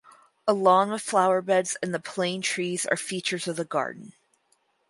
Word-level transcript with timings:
A 0.47 0.53
lawn 0.53 0.89
with 0.89 1.05
flowerbeds 1.05 1.75
and 1.83 2.03
plane 2.03 2.41
trees 2.41 2.87
are 2.87 2.97
features 2.97 3.47
of 3.47 3.55
the 3.55 3.65
garden. 3.65 4.13